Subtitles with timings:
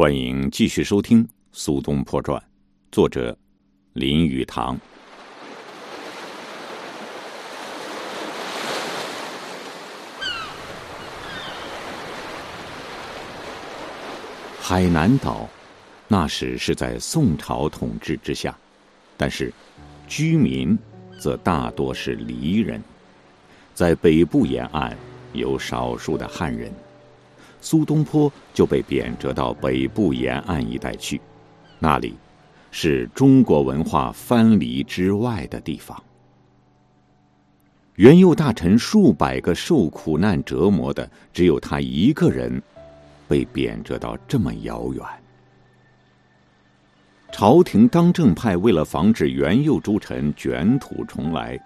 [0.00, 1.22] 欢迎继续收听
[1.52, 2.40] 《苏东坡传》，
[2.90, 3.36] 作者
[3.92, 4.80] 林语堂。
[14.58, 15.46] 海南岛
[16.08, 18.56] 那时是在宋朝统治之下，
[19.18, 19.52] 但是
[20.08, 20.78] 居民
[21.20, 22.82] 则大多是黎人，
[23.74, 24.96] 在北部沿岸
[25.34, 26.72] 有少数的汉人。
[27.60, 31.20] 苏东坡就被贬谪到北部沿岸一带去，
[31.78, 32.14] 那里
[32.70, 36.02] 是中国文化藩篱之外的地方。
[37.96, 42.62] 元佑大臣数百个受苦难折磨的，只有他一个人
[43.28, 45.04] 被贬谪到这么遥远。
[47.30, 51.60] 朝廷当政派为了防止元佑诸臣卷土重来，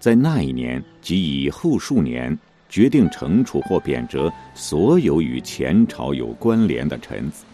[0.00, 2.36] 在那一年及以后数年。
[2.74, 7.44] 决定惩处或贬谪所有与前朝有关联的臣子。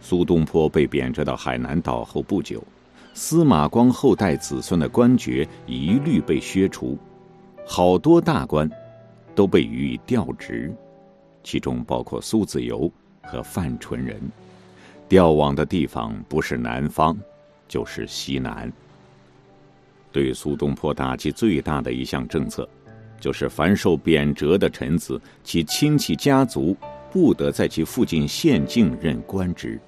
[0.00, 2.64] 苏东坡被贬谪到海南岛后不久，
[3.12, 6.96] 司马光后代子孙的官爵一律被削除，
[7.66, 8.66] 好多大官
[9.34, 10.74] 都被予以调职，
[11.42, 12.90] 其中包括苏子由
[13.22, 14.18] 和范纯仁。
[15.10, 17.14] 调往的地方不是南方，
[17.68, 18.72] 就是西南。
[20.10, 22.66] 对苏东坡打击最大的一项政策。
[23.20, 26.76] 就是凡受贬谪的臣子，其亲戚家族
[27.10, 29.78] 不得在其附近县境任官职。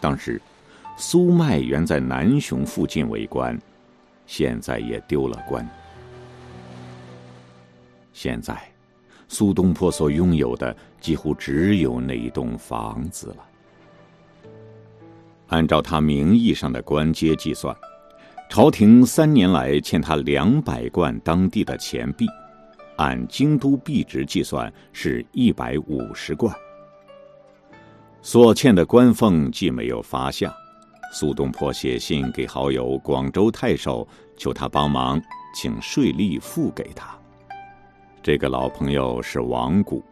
[0.00, 0.40] 当时，
[0.96, 3.58] 苏迈原在南雄附近为官，
[4.26, 5.66] 现在也丢了官。
[8.12, 8.60] 现在，
[9.28, 13.36] 苏东坡所拥有的几乎只有那一栋房子了。
[15.48, 17.74] 按照他名义上的官阶计算，
[18.50, 22.26] 朝廷三年来欠他两百贯当地的钱币。
[22.98, 26.52] 按京都币值计算是一百五十贯，
[28.20, 30.52] 所欠的官俸既没有发下，
[31.12, 35.20] 苏东坡写信给好友广州太守，求他帮忙，
[35.54, 37.16] 请税吏付给他。
[38.20, 40.04] 这个老朋友是王谷，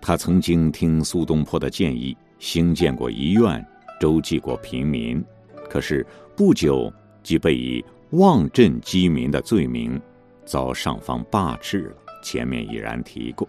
[0.00, 3.62] 他曾经听苏东坡的建议，兴建过医院，
[4.00, 5.22] 周济过平民，
[5.68, 6.04] 可是
[6.34, 6.90] 不久
[7.22, 10.00] 即被以妄镇饥民的罪名，
[10.46, 11.96] 遭上方罢斥了。
[12.22, 13.46] 前面已然提过，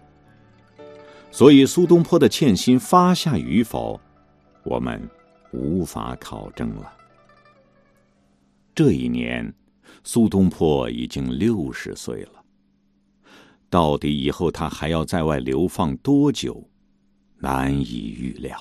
[1.30, 3.98] 所以苏东坡的欠薪发下与否，
[4.64, 5.00] 我们
[5.52, 6.92] 无法考证了。
[8.74, 9.54] 这一年，
[10.02, 12.44] 苏东坡已经六十岁了。
[13.70, 16.62] 到底以后他还要在外流放多久，
[17.38, 18.56] 难以预料。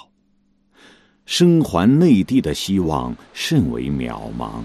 [1.26, 4.62] 生还内地的希望甚为渺茫。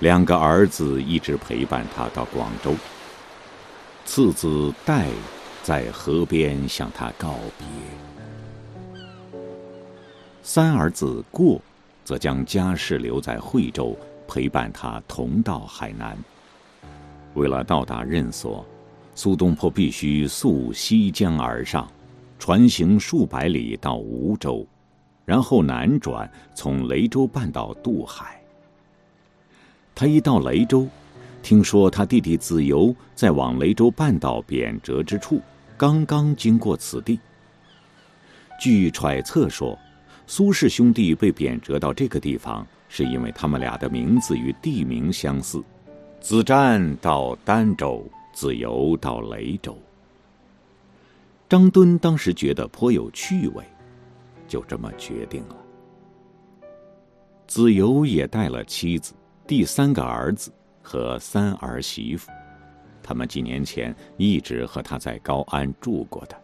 [0.00, 2.74] 两个儿子一直陪伴他到广州。
[4.04, 5.08] 次子戴
[5.62, 7.66] 在河边向他告别，
[10.42, 11.60] 三儿子过
[12.04, 13.96] 则将家事留在惠州，
[14.28, 16.16] 陪伴他同到海南。
[17.34, 18.64] 为了到达任所，
[19.14, 21.90] 苏东坡必须溯西江而上，
[22.38, 24.64] 船行数百里到梧州，
[25.24, 28.35] 然后南转，从雷州半岛渡海。
[29.98, 30.86] 他一到雷州，
[31.42, 35.40] 听说他弟弟子由在往雷州半岛贬谪之处，
[35.74, 37.18] 刚刚经过此地。
[38.60, 39.76] 据揣测说，
[40.26, 45.64] 苏氏兄弟被贬谪到这个地方，是因为他们俩的名字与地名相似。
[46.20, 49.74] 子瞻到儋州，子由到雷州。
[51.48, 53.64] 张敦当时觉得颇有趣味，
[54.46, 55.56] 就这么决定了。
[57.46, 59.14] 子由也带了妻子。
[59.46, 60.50] 第三个儿子
[60.82, 62.32] 和三儿媳妇，
[63.00, 66.36] 他们几年前一直和他在高安住过的。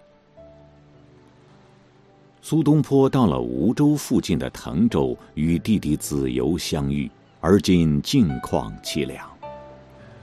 [2.40, 9.28] 苏东坡到了梧州附近的滕州，与弟弟子由相遇，而今境况凄凉，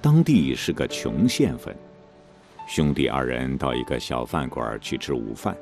[0.02, 1.76] 当地是个穷县份。
[2.66, 5.54] 兄弟二人到一个小饭馆去吃午饭，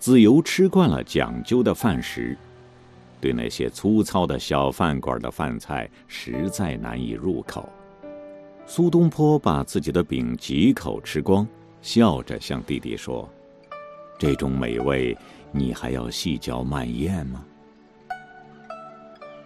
[0.00, 2.36] 子由吃惯了讲究的饭食。
[3.24, 7.66] 对那些粗糙的小饭馆的饭菜实在难以入口。
[8.66, 11.48] 苏东坡把自己的饼几口吃光，
[11.80, 13.26] 笑着向弟弟说
[14.20, 15.16] ：“这种美味，
[15.52, 17.42] 你还要细嚼慢咽吗？”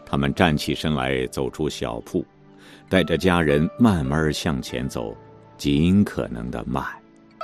[0.05, 2.27] 他们站起身来，走出小铺，
[2.89, 5.17] 带着家人慢慢向前走，
[5.57, 6.85] 尽可能的慢，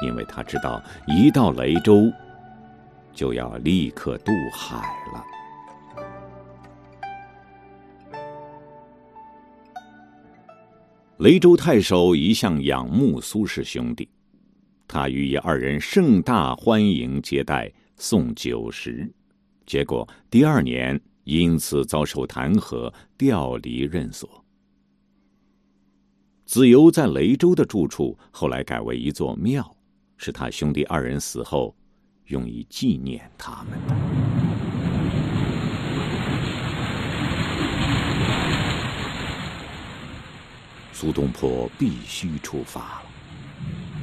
[0.03, 2.11] 因为他知道一到雷州，
[3.13, 4.79] 就要立刻渡海
[5.13, 5.25] 了。
[11.25, 14.07] 雷州太守一向仰慕苏氏兄弟，
[14.87, 19.11] 他予以二人盛大欢迎接待，送酒食。
[19.65, 24.45] 结果第二年因此遭受弹劾，调离任所。
[26.45, 29.75] 子由在雷州的住处后来改为一座庙，
[30.19, 31.75] 是他兄弟二人死后
[32.27, 34.24] 用以纪念他们的。
[40.95, 43.03] 苏东坡必须出发了。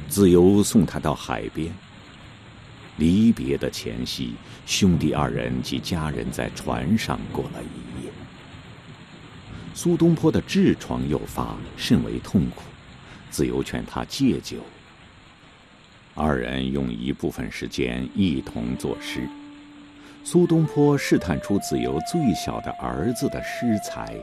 [0.08, 1.72] 子由送他到海边。
[2.98, 4.34] 离别的前夕，
[4.66, 8.12] 兄弟二人及家人在船上过了一夜。
[9.74, 12.62] 苏东坡的痔疮诱发，甚为痛苦，
[13.30, 14.58] 子由劝他戒酒。
[16.14, 19.26] 二人用一部分时间一同作诗。
[20.22, 24.14] 苏东坡试探出子由最小的儿子的诗才。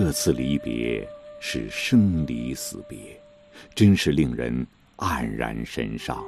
[0.00, 1.04] 这次离别
[1.40, 3.20] 是生离死别，
[3.74, 4.64] 真是令人
[4.98, 6.24] 黯然神伤。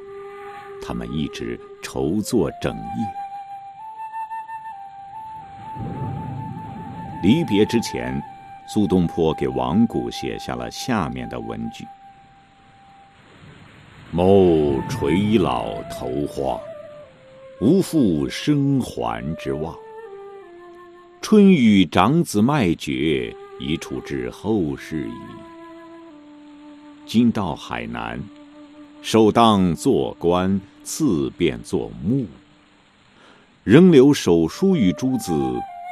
[0.84, 3.06] 他们一直筹作整夜。
[7.22, 8.20] 离别之前，
[8.66, 11.86] 苏东坡给王谷写下了下面的文句
[14.10, 16.60] ：“某垂老头荒，
[17.60, 19.72] 无复生还之望。
[21.22, 25.12] 春雨长子迈绝，以处置后事矣。
[27.06, 28.18] 今到海南。”
[29.02, 32.26] 首当做官，次便做墓。
[33.64, 35.32] 仍留手书与诸子，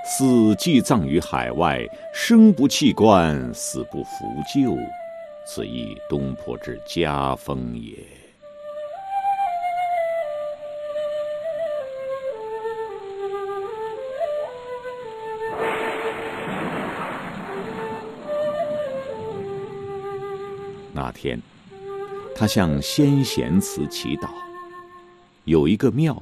[0.05, 1.82] 死即葬于海外。
[2.12, 4.11] 生不弃官，死不服
[4.53, 4.76] 旧，
[5.47, 7.97] 此亦东坡之家风也。
[21.08, 21.40] 那天。
[22.37, 24.28] 他向先贤祠祈祷，
[25.44, 26.14] 有一个庙，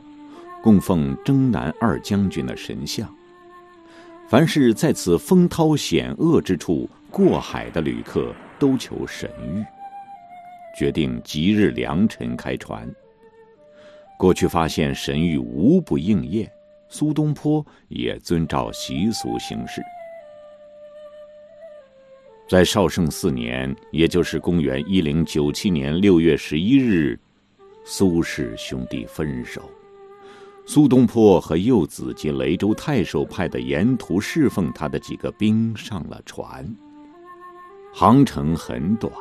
[0.63, 3.13] 供奉征南二将军的神像。
[4.29, 9.67] 凡是在此风涛险恶之处过海的旅客，都求神谕，
[10.79, 12.89] 决定即日良辰开船。
[14.17, 16.49] 过去发现神谕无不应验，
[16.89, 19.83] 苏东坡也遵照习俗行事。
[22.49, 27.19] 在绍圣四年，也就是公元一零九七年六月十一日，
[27.85, 29.69] 苏氏兄弟分手。
[30.65, 36.65] 苏东坡和幼子及雷州太守派的沿途侍奉他的几个兵上了船。
[37.93, 39.13] 航程很短，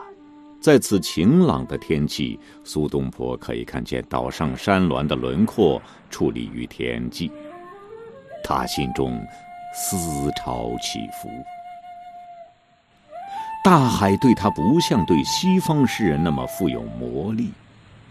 [0.60, 5.82] 在此晴朗的天气，苏东坡可以看见岛上山峦的轮廓
[6.12, 7.32] 矗立于天际，
[8.44, 9.20] 他心中
[9.74, 9.98] 思
[10.38, 11.28] 潮起伏。
[13.66, 17.50] 大海对他不像对西方诗人那么富有魔力，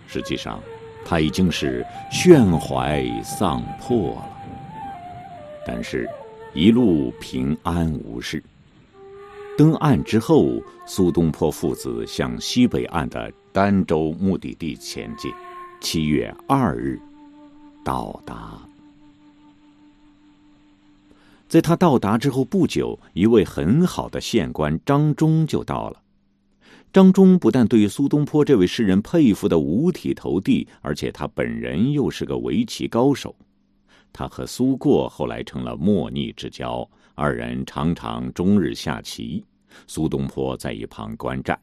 [0.09, 0.59] 实际上，
[1.07, 4.29] 他已经是炫怀丧魄了。
[5.65, 6.11] 但是，
[6.55, 8.43] 一路平安无事。
[9.57, 15.33] 登岸之后，苏东坡父子向西北岸的儋州目的地前进。
[15.81, 17.01] 七月二日，
[17.85, 18.59] 到达。
[21.55, 26.03] 在他到达之后不久，一位很好的县官张忠就到了。
[26.93, 33.33] 张忠不但对苏东坡这位诗人佩服的五体投地，而且他本人又是个围棋高手。
[34.13, 39.45] 他和苏过后来成了莫逆之交，二人常常终日下棋。
[39.87, 41.57] 苏东坡在一旁观战。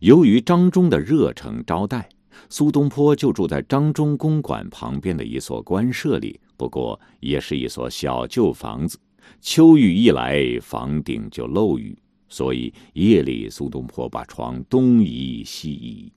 [0.00, 2.08] 由于张忠的热诚招待，
[2.48, 6.40] 苏东坡就住在张中公馆旁边的一所官舍里。
[6.56, 8.98] 不过也是一所小旧房子，
[9.40, 16.12] 秋雨一来，房顶就漏雨，所以夜里苏东坡把床东移西移。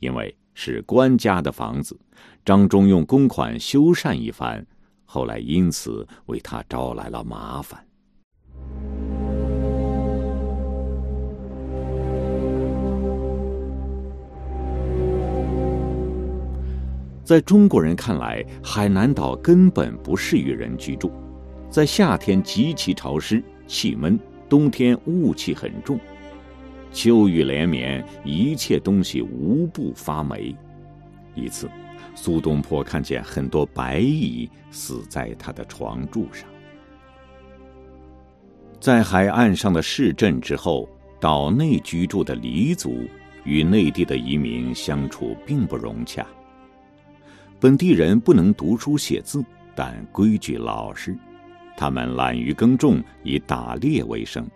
[0.00, 1.98] 因为是官家的房子，
[2.44, 4.66] 张忠用公款修缮一番，
[5.04, 7.86] 后来因此为他招来了麻烦。
[17.30, 21.12] 在中国人看来，海南岛根本不适于人居住，
[21.70, 24.18] 在夏天极其潮湿、气闷，
[24.48, 25.96] 冬天雾气很重，
[26.90, 30.52] 秋雨连绵，一切东西无不发霉。
[31.36, 31.70] 一次，
[32.16, 36.48] 苏东坡看见很多白蚁死在他的床柱上。
[38.80, 40.88] 在海岸上的市镇之后，
[41.20, 43.06] 岛内居住的黎族
[43.44, 46.26] 与内地的移民相处并不融洽。
[47.60, 51.14] 本地人不能读书写字，但规矩老实。
[51.76, 54.48] 他们懒于耕种，以打猎为生，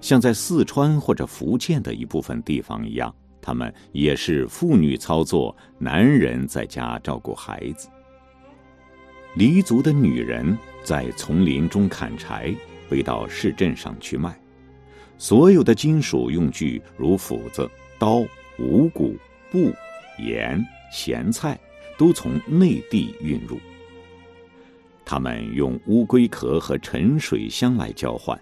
[0.00, 3.14] 像在四川或者福建的一部分地方一样。
[3.40, 7.88] 他们也是妇女操作，男人在家照顾孩子。
[9.36, 12.52] 黎族的女人在丛林中砍柴，
[12.88, 14.36] 背到市镇上去卖。
[15.16, 18.24] 所有的金属用具，如斧子、刀、
[18.58, 19.14] 五谷、
[19.52, 19.72] 布、
[20.18, 21.56] 盐、咸菜，
[21.96, 23.58] 都从内地运入。
[25.04, 28.40] 他们用乌龟壳和沉水香来交换。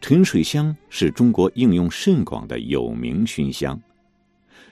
[0.00, 3.78] 沉水香是中国应用甚广的有名熏香，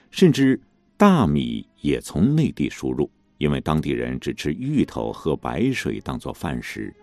[0.09, 0.59] 甚至
[0.95, 6.93] 大米也从内地输入，因为当地人只吃芋头和白水当做饭食。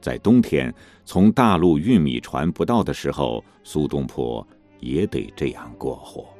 [0.00, 0.72] 在冬天，
[1.04, 4.46] 从大陆运米船不到的时候，苏东坡
[4.78, 6.37] 也得这样过活。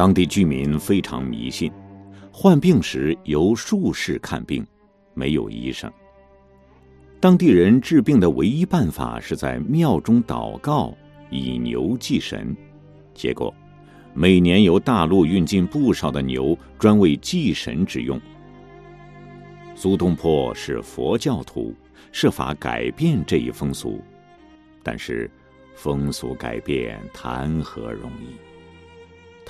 [0.00, 1.70] 当地居民非常迷信，
[2.32, 4.66] 患病时由术士看病，
[5.12, 5.92] 没有医生。
[7.20, 10.96] 当地人治病的唯一办法是在庙中祷告，
[11.28, 12.56] 以牛祭神。
[13.12, 13.54] 结果，
[14.14, 18.18] 每年由大陆运进不少的牛，专为祭神之用。
[19.74, 21.74] 苏东坡是佛教徒，
[22.10, 24.02] 设法改变这一风俗，
[24.82, 25.30] 但是
[25.74, 28.49] 风俗改变谈何容易？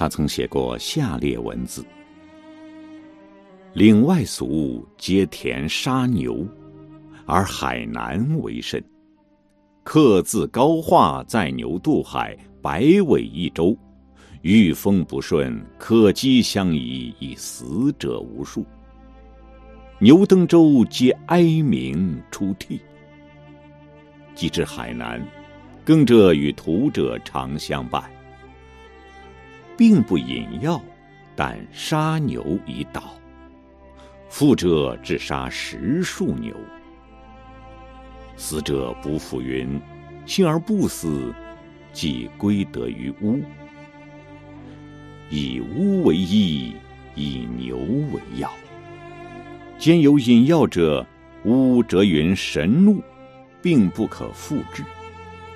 [0.00, 1.84] 他曾写过下列文字
[3.74, 6.42] ：“岭外俗皆田杀牛。”
[7.28, 8.82] 而海南为甚？
[9.82, 13.76] 客自高化载牛渡海，百尾一舟，
[14.40, 18.64] 遇风不顺，客机相移，已死者无数。
[19.98, 22.80] 牛登舟，皆哀鸣出涕。
[24.34, 25.22] 及至海南，
[25.84, 28.02] 耕者与屠者常相伴，
[29.80, 30.78] 并不饮药，
[31.34, 33.14] 但杀牛以导。
[34.28, 36.54] 富者至杀十数牛。
[38.36, 39.80] 死者不复云，
[40.26, 41.32] 幸而不死，
[41.94, 43.40] 即归得于巫。
[45.30, 46.74] 以巫为医，
[47.14, 48.52] 以牛为药。
[49.78, 51.06] 兼有饮药者，
[51.46, 53.02] 巫则云神怒，
[53.62, 54.84] 并不可复治。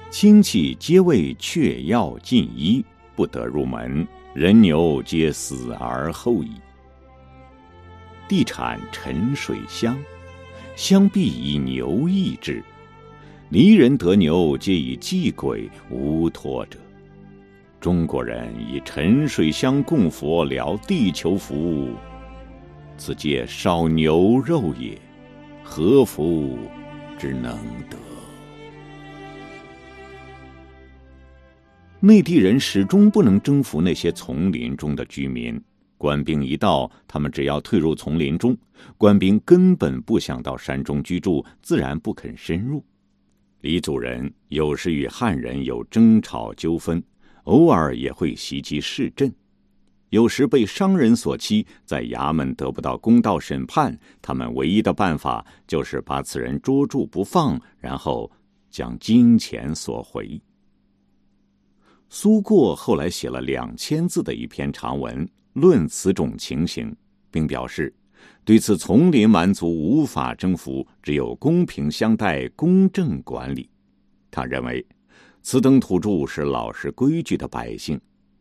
[0.09, 2.83] 亲戚皆为却药尽医，
[3.17, 6.53] 不得入门，人牛皆死而后已。
[8.27, 9.97] 地产沉水香，
[10.77, 12.63] 香必以牛易之。
[13.51, 16.79] 离人得牛，皆以祭鬼无托者。
[17.81, 21.91] 中国人以沉水香供佛，疗地球福，
[22.97, 24.99] 此皆烧牛肉也，
[25.63, 26.59] 何福
[27.19, 27.53] 之能
[27.91, 27.97] 得？
[32.07, 35.59] 内地人始终不能征服那些丛林中的居民。
[35.97, 38.55] 官兵一到，他们只要退入丛林中。
[38.99, 42.85] 官兵根本不想到山中居住，自然不肯深入。
[43.63, 47.03] 黎族人有时与汉人有争吵纠纷，
[47.45, 49.31] 偶尔也会袭击市镇；
[50.11, 58.31] 有时被商人所欺，在衙门得不到公道审判，他们唯一的办法就是把此人捉住不放，然后
[58.69, 60.39] 将金钱索回。
[62.17, 66.95] 苏过后来写了两千字的一篇长文，论此种情形，
[67.29, 67.93] 并表示。
[68.45, 73.69] 对此丛林蛮族无法征服，只有公平相待、公正管理。
[74.31, 74.87] 他认为，
[75.43, 78.01] 此等土著是老实规矩的百姓，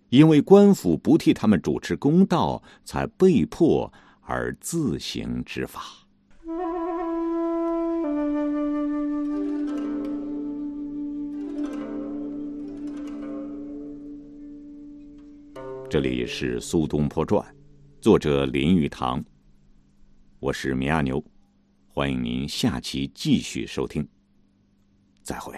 [0.10, 5.82] 因为官府不替他们主持公道，才被迫而自行执法。
[15.94, 17.40] 这里是《苏东坡传》，
[18.02, 19.24] 作者林语堂。
[20.40, 21.24] 我是米阿牛，
[21.88, 24.04] 欢迎您下期继续收听。
[25.22, 25.54] 再会。